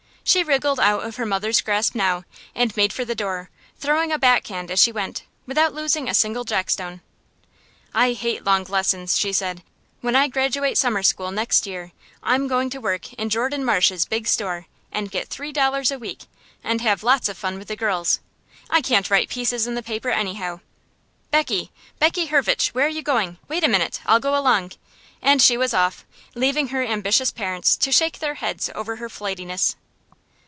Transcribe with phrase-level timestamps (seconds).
[0.23, 2.23] She wriggled out of her mother's grasp now,
[2.55, 6.13] and made for the door, throwing a "back hand" as she went, without losing a
[6.13, 7.01] single jackstone.
[7.93, 9.61] "I hate long lessons," she said.
[9.99, 11.91] "When I graduate grammar school next year
[12.23, 16.21] I'm going to work in Jordan Marsh's big store, and get three dollars a week,
[16.63, 18.19] and have lots of fun with the girls.
[18.69, 20.61] I can't write pieces in the paper, anyhow.
[21.31, 21.71] Beckie!
[21.99, 22.69] Beckie Hurvich!
[22.69, 23.37] Where you going?
[23.49, 24.73] Wait a minute, I'll go along."
[25.21, 26.05] And she was off,
[26.35, 29.75] leaving her ambitious parents to shake their heads over her flightiness.